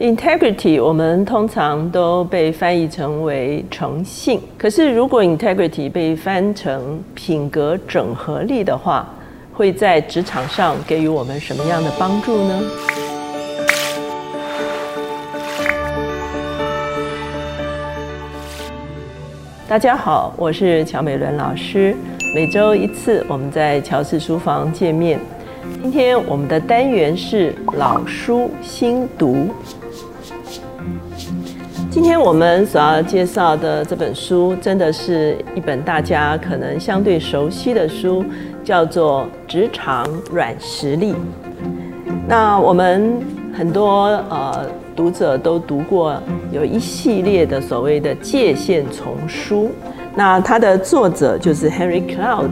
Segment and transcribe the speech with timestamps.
[0.00, 9.06] Integrity 我们通常都被翻译成为诚信，可是如果 Integrity 被翻成品格整合力的话，
[9.52, 12.62] 会在职场上给予我们什么样的帮助呢？
[19.68, 21.94] 大家好，我是乔美伦老师，
[22.34, 25.20] 每周一次我们在乔氏书房见面。
[25.82, 29.48] 今天我们的单元是老书新读。
[32.02, 38.24] 今天我们所要介绍的这本书，真的是一本大家可能相对熟悉的书，
[38.64, 41.12] 叫做《职场软实力》。
[42.26, 43.20] 那我们
[43.52, 44.64] 很多呃
[44.96, 46.18] 读者都读过
[46.50, 49.70] 有一系列的所谓的界限丛书。
[50.14, 52.48] 那它的作者就是 Henry Cloud，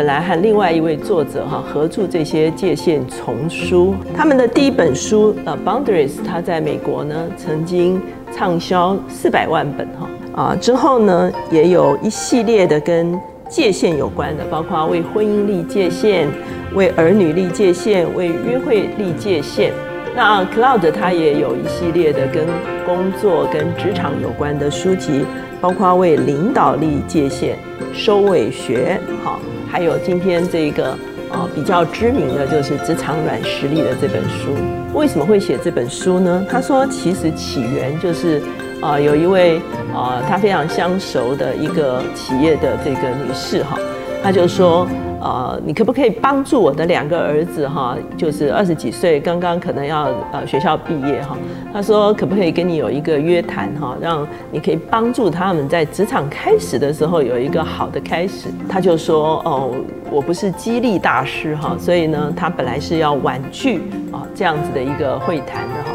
[0.00, 3.94] 本来和另外一位作者哈合著这些界限丛书。
[4.16, 8.00] 他们的第一本书呃 Boundaries，他在美国呢曾经。
[8.32, 16.28] 畅销四百万本哈啊之后呢，也有一系列的跟界限有关的，包括为婚姻立界限、
[16.74, 19.70] 为儿女立界限、为约会立界限。
[20.14, 22.46] 那 Cloud 它也有一系列的跟
[22.84, 25.24] 工作、跟职场有关的书籍，
[25.60, 27.58] 包括为领导力界限、
[27.92, 30.96] 收尾学，好，还有今天这个。
[31.32, 34.50] 啊，比较知名的就是《职场软实力》的这本书。
[34.92, 36.44] 为什么会写这本书呢？
[36.50, 38.42] 他说，其实起源就是，
[38.80, 39.58] 啊，有一位
[39.94, 43.78] 啊，他非常相熟的一个企业的这个女士哈，
[44.22, 44.86] 他就说。
[45.22, 47.94] 呃，你可不可以帮助我的两个儿子哈？
[48.16, 51.36] 就是二十几岁，刚刚可能要呃学校毕业哈。
[51.70, 58.48] 他说可不可以跟你有一个约谈哈，让你可以帮助他们在职场开始的时候有一个好的开始。
[58.66, 59.74] 他就说哦，
[60.10, 65.94] 我不是激励大师哈，所以呢，他本来是要婉拒啊这样子的一个会谈的哈。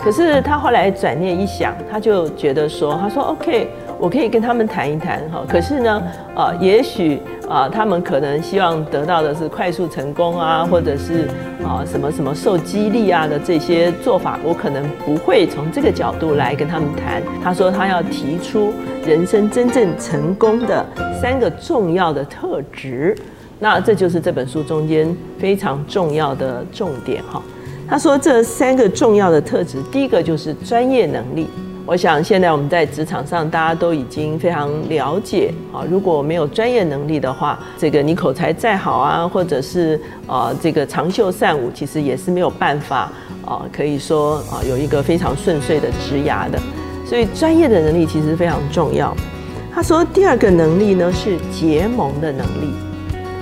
[0.00, 3.66] 可是他后来转念一想，他就觉得说，他说 OK。
[4.00, 6.02] 我可以跟他们谈一谈哈，可是呢，
[6.34, 11.28] 呃，也许啊，他们可能希望得到的是快速成功啊，或者是
[11.62, 17.22] 啊什么什么受激励啊的这些做法，我可能不会从这个角度来跟他们谈。
[17.44, 18.72] 他说他要提出
[19.06, 20.82] 人生真正成功的
[21.20, 23.14] 三个重要的特质，
[23.58, 27.42] 那这就是这本书中间非常重要的重点哈。
[27.86, 31.50] 他说这三个重要的特质，第一个就是专业能力。
[31.90, 35.82] 我想现在我们在职场上，大家都已经非常了解啊。
[35.90, 43.10] 如果没有专业能力的话，这个你口才再好啊，或者是啊这个长袖善舞，其实也是没有办法
[43.44, 46.60] 啊，可以说啊有一个非常顺遂的职涯的。
[47.04, 49.12] 所以专业的能力其实非常重要。
[49.74, 52.72] 他说第二个能力呢是结盟的能力。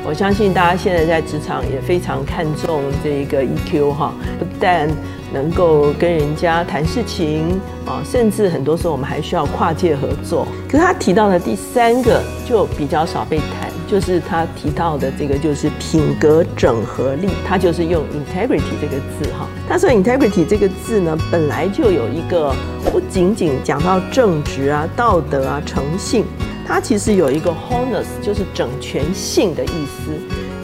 [0.07, 4.89] 我相信大家现在在职场也非常看重这一个 EQ 哈，不但
[5.33, 10.47] 能够跟人家谈事情啊，甚至很多时候我们还需要跨界合作。
[10.69, 19.47] 可是他提到的第三个就比较少被谈，就是他提到的这个就是品格整合力，他就是用 integrity 这个字哈。
[19.69, 22.55] 他说 integrity 这个字呢，本来就有一个
[22.91, 26.25] 不仅仅讲到正直啊、道德啊、诚信，
[26.67, 30.13] 它其实有一个 wholeness，就是整全性的意思。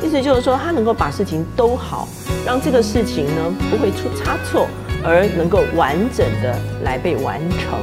[0.04, 2.06] 意思就是说，他能够把事情都好。
[2.44, 4.68] 让这个事情呢不会出差错，
[5.02, 7.78] 而能够完整的来被完成。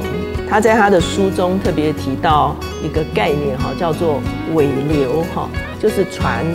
[0.48, 4.20] 他在他的书中特别提到一个概念哈，叫做
[4.54, 5.48] 尾流哈，
[5.80, 6.46] 就是船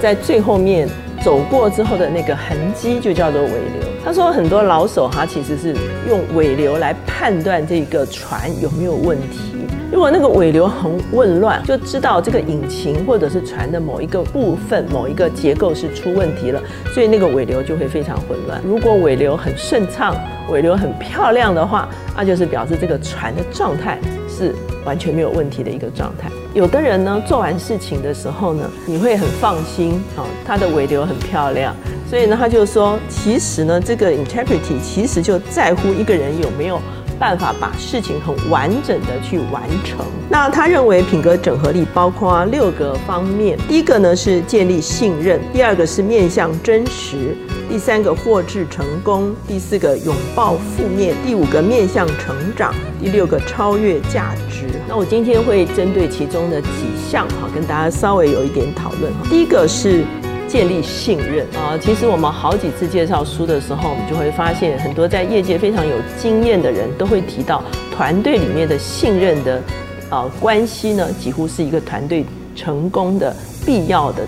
[0.00, 0.88] 在最后面
[1.24, 3.82] 走过之后的那个痕迹就叫做尾流。
[4.04, 5.74] 他说很多老手哈其实是
[6.08, 9.66] 用尾流来判断这个船有没有问题。
[9.92, 16.60] 如果那个尾流很混乱，就知道这个引擎或者是船的某一个部分、某一个结构是出问题了，
[16.92, 18.60] 所以那个尾流就会非常混乱。
[18.64, 20.16] 如果尾流很顺畅、
[20.50, 23.98] 尾流很漂亮的话，那就是表示这个船的状态
[24.28, 24.54] 是
[24.84, 26.28] 完全没有问题的一个状态。
[26.52, 31.74] 有的人呢，做完事情的时候呢，你会很放心啊，他的尾流很漂亮，
[32.10, 36.80] 所以呢，他就说，其实呢，这个 integrity 其实就在乎一个人有没有。
[37.18, 40.04] 办法把事情很完整的去完成。
[40.28, 47.36] 那他认为品格整合力包括六个方面：第一个呢是建立信任，第二个是面向真实，
[47.68, 54.66] 第三个获致成功，第四个拥抱负面，第五个面向成长，第六个超越价值。
[54.88, 56.68] 那我今天会针对其中的几
[57.10, 59.12] 项哈，跟大家稍微有一点讨论。
[59.30, 60.04] 第一个是。
[60.48, 61.76] 建立信任啊！
[61.80, 67.62] 其实我们好几次介绍书的时候，我们就会发现，很多在业界非常有经验的人都会提到，
[67.94, 69.60] 团队里面的信任的
[70.08, 73.34] 啊关系呢，几乎是一个团队成功的
[73.64, 74.24] 必要的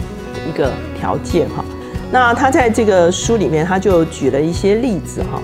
[0.48, 1.64] 一个条件哈。
[2.10, 5.40] 那他在这个书里面，他就举了一些例子哈。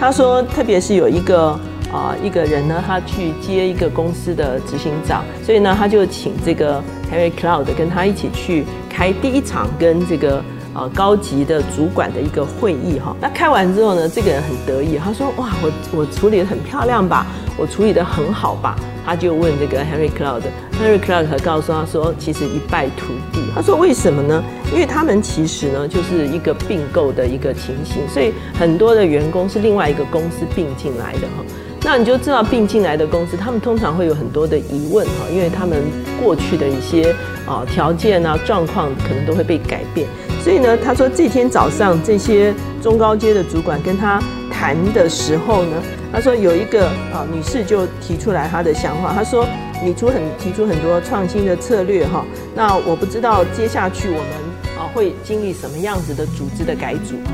[0.00, 1.58] 他说，特别是有一个
[1.92, 6.82] 啊一个人呢，他去接一个公司的执行长，所以呢，他就请这个
[7.12, 10.42] Harry Cloud 跟他一起去开第一场跟这个。
[10.74, 17.26] 啊，高级的主管的一个会议哈，那开完之后呢，这个人很得意，他说：“哇，我我处理的很漂亮吧？
[17.56, 24.44] 我处理的很好吧？”他就问这个 Harry Cloud，Harry Cloud 告诉他说：“其实一败涂地。”他说：“为什么呢？
[24.72, 31.42] 因为他们其实呢就是一个并购的一个情形，所以很多的员工是另外一个公司并进来的哈。
[31.82, 35.82] 那你就知道并进来的公司，他们通常会有很多的疑问哈，因为他们
[36.22, 37.14] 过去的一些
[37.46, 40.06] 啊条件啊状况可能都会被改变。”
[40.42, 45.76] 所以呢，他说这天早上这些中高阶的主管跟他谈的时候呢，
[46.12, 49.46] 他说有一个啊女士就提出来她的想法，她说
[49.84, 57.32] 你出很提出很多创新的策略哈，那我不知道接下去我们啊会经历什么样子的组织的改组哈，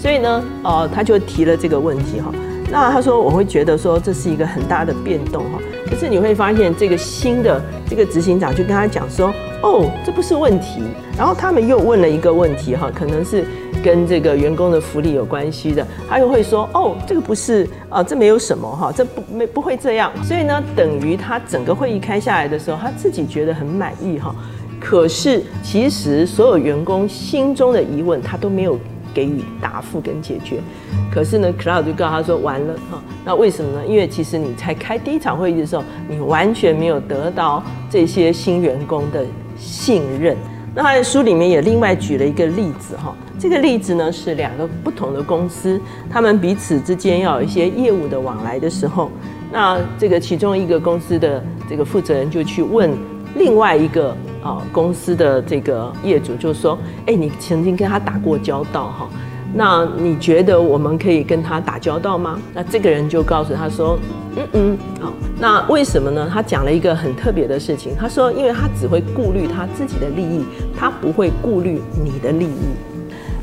[0.00, 2.32] 所以呢，呃，他就提了这个问题哈，
[2.72, 9.32] 那他说我会觉得说这是一个很大的变动哈，可是你会发现这个新的这个执行长就跟他讲说。
[9.64, 10.82] 哦，这不是问题。
[11.16, 13.46] 然后他们又问了一个问题，哈，可能是
[13.80, 15.86] 跟这个员工的福利有关系的。
[16.08, 20.10] 他又会说，哦，这个不是啊，这没有什么哈，这不没不会这样。
[20.24, 24.34] 所以呢，等于他整个会议开下来的时候，他自己觉得很满意哈。
[24.80, 28.76] 可是其实所有员工心中的疑问，他都没有
[29.12, 30.60] 给予答复跟解决。
[31.12, 33.02] 可是呢，Cloud 就告诉他说，完了哈。
[33.24, 33.86] 那为什么呢？
[33.86, 39.24] 因为其实你才开第一场会议的时候，你完全没有得到这些新员工的。
[39.58, 40.36] 信任。
[40.74, 45.80] 那他在书里面也另外举了一个例子哈，这个例子呢是两个不同的公司，
[46.10, 49.08] 他们彼此之间要有一些业务的往来的时候，
[49.52, 52.90] 那这个其中一个公司的这个负责人就去问
[53.36, 59.08] 另外一个啊公司的这个业主，就说：哎，你曾经跟他打过交道哈？
[59.54, 62.38] 那你觉得我们可以跟他打交道吗？
[62.54, 63.98] 那这个人就告诉他说：
[64.36, 65.12] 嗯嗯，好。
[65.38, 66.28] 那为什么呢？
[66.32, 67.94] 他讲了一个很特别的事情。
[67.98, 70.44] 他说，因为他只会顾虑他自己的利益，
[70.74, 72.72] 他不会顾虑你的利益。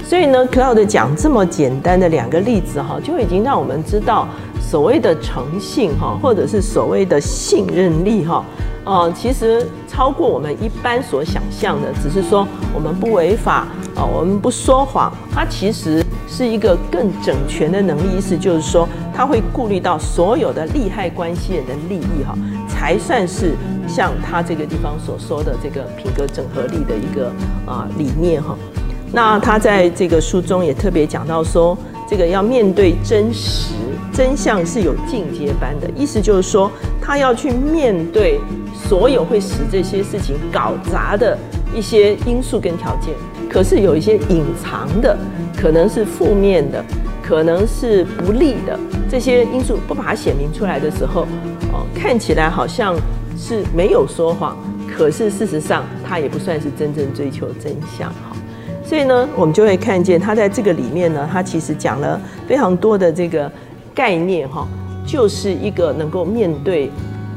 [0.04, 4.28] 所以呢，Cloud 讲这么简单的两个例子哈，就已经让我们知道
[4.70, 8.46] 所谓的诚信哈，或者是所谓的信任力哈，
[8.84, 11.88] 哦，其实超过我们一般所想象的。
[12.04, 18.18] 只是说我们不违法啊，我们不说谎，它其实是一个更整全的能力。
[18.18, 18.88] 意思就是说。
[19.12, 22.34] 他会顾虑到所有的利害关系人的利益，哈，
[22.70, 23.54] 才算是
[23.86, 27.30] 像他这个地方所说的这个品格整合力的一个
[27.66, 28.56] 啊理念，哈。
[29.12, 31.78] 那他在这个书中也特别讲到说，
[32.08, 33.74] 这个要面对真实
[34.20, 36.70] 真相是有进阶班的，意思就是说，
[37.02, 38.38] 他要去面对
[38.74, 41.38] 所有会使这些事情搞砸的
[41.74, 43.14] 一些因素跟条件，
[43.50, 45.18] 可是有一些隐藏的，
[45.56, 46.84] 可能是负面的。
[47.24, 48.78] 可能是不利的
[49.08, 51.22] 这些因素不把它显明出来的时候，
[51.72, 52.96] 哦，看起来好像
[53.38, 54.58] 是没有说谎，
[54.92, 58.36] 可是事实上他也不算是真正追求真相哈。
[58.84, 63.50] 所以呢，我们就会看见他在这个里面呢，他其实讲了非常多的这个
[64.00, 64.66] 概念哈，
[65.06, 66.90] 就是一个能够面对。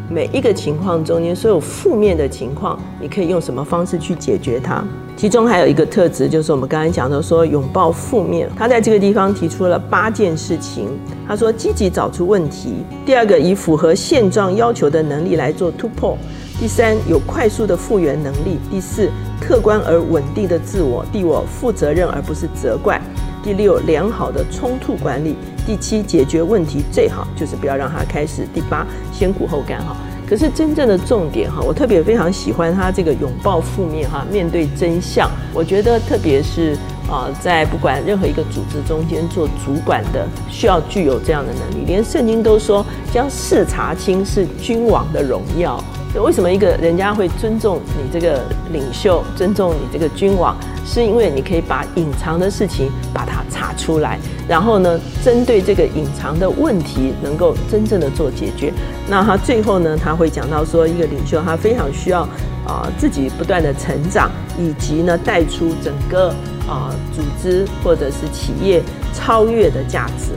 [0.08, 4.84] 每一个情况中间，所有负面的情况，你可以用什么方式去解决它？
[5.16, 8.48] 其中还有一个特质，就是我们刚才讲的，说拥抱负面。
[8.56, 10.86] 他在这个地方提出了八件事情。
[11.26, 16.16] 他说，积极找出问题；第二个，以符合现状要求的能力来做突破；
[16.60, 23.00] 第三，有快速的复原能力；第四，客观而稳定的自我；第五，负责任而不是责怪；
[23.42, 25.36] 第六，良好的冲突管理。
[25.66, 28.46] 第七，解决问题最好就是不要让它开始。
[28.54, 29.96] 第八，先苦后甘哈。
[30.28, 35.30] 可是真正的重点哈，我特别非常喜欢他这个拥抱负面哈，面对真相。
[35.52, 36.74] 我觉得特别是
[37.10, 41.84] 啊，在不管任何一个组织中间做主管的，需要具有这样的能力。
[41.86, 45.82] 连圣经都说，将事查清是君王的荣耀。
[46.20, 50.54] 为什么一个人家会尊重你这个领袖，尊重你这个君王，
[50.84, 58.72] 是因为你可以把隐藏的事情把它查出来，然后呢，针对这个隐藏的问题，能够真正的做解决。
[59.08, 62.22] 那他最后呢，他会讲到说，一个领袖他非常需要
[62.66, 66.28] 啊自己不断的成长，以及呢带出整个
[66.68, 68.82] 啊组织或者是企业
[69.14, 70.32] 超越的价值。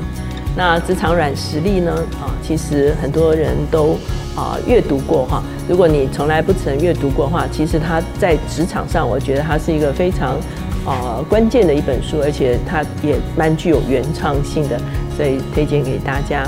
[0.55, 1.91] 那职场软实力呢？
[2.21, 3.97] 啊，其实很多人都
[4.35, 5.43] 啊阅读过哈。
[5.67, 10.37] 如果你从来不曾阅读过的话，其实它在职场上，我觉得它是一个非常
[10.85, 14.79] 啊关键的一本书，而且它也蛮具有原创性的，
[15.15, 16.47] 所以推荐给大家。